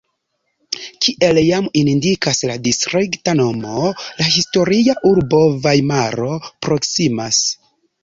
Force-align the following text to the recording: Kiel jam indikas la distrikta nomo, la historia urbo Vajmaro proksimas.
Kiel 1.05 1.39
jam 1.47 1.67
indikas 1.81 2.41
la 2.53 2.57
distrikta 2.69 3.37
nomo, 3.43 3.93
la 4.25 4.29
historia 4.33 4.99
urbo 5.13 5.45
Vajmaro 5.69 6.35
proksimas. 6.69 7.49